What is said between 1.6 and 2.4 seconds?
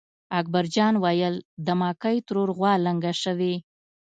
د مکۍ